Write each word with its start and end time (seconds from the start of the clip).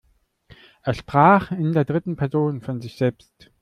Er 0.81 0.95
sprach 0.95 1.51
in 1.51 1.73
der 1.73 1.85
dritten 1.85 2.15
Person 2.15 2.61
von 2.61 2.81
sich 2.81 2.97
selbst. 2.97 3.51